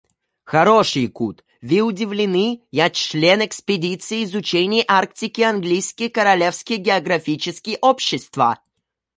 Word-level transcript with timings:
Хорош 0.51 0.95
якут. 1.07 1.43
Ви 1.61 1.77
удивлены? 1.89 2.61
Я 2.71 2.89
чшлен 2.89 3.45
экспедиции 3.45 4.23
изучений 4.23 4.83
Арктики 4.87 5.41
Английски 5.43 6.07
королевски 6.09 6.77
географически 6.77 7.77
общества. 7.81 8.55